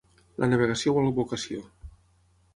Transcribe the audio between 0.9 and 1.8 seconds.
vol vocació.